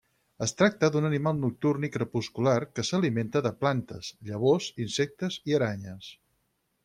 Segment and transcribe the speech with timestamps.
[0.43, 6.09] Es tracta d'un animal nocturn i crepuscular que s'alimenta de plantes, llavors, insectes i aranyes.